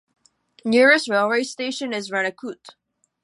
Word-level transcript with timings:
Nearest 0.65 1.07
railway 1.07 1.43
station 1.43 1.93
is 1.93 2.09
Renukoot. 2.09 2.69